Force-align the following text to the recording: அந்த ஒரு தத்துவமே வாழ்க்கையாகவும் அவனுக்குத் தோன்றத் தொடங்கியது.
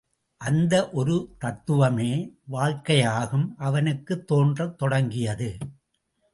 அந்த 0.37 0.89
ஒரு 0.89 1.35
தத்துவமே 1.39 2.33
வாழ்க்கையாகவும் 2.51 3.55
அவனுக்குத் 3.57 4.27
தோன்றத் 4.27 4.77
தொடங்கியது. 4.77 5.57